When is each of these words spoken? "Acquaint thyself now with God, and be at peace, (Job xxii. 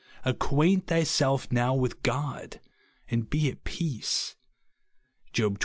"Acquaint 0.25 0.87
thyself 0.87 1.51
now 1.51 1.75
with 1.75 2.01
God, 2.01 2.59
and 3.07 3.29
be 3.29 3.51
at 3.51 3.63
peace, 3.63 4.35
(Job 5.31 5.59
xxii. 5.59 5.59